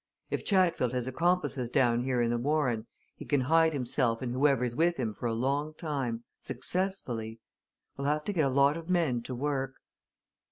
[0.31, 4.75] If Chatfield has accomplices down here in the Warren, he can hide himself and whoever's
[4.75, 7.39] with him for a long time successfully.
[7.97, 9.75] We'll have to get a lot of men to work."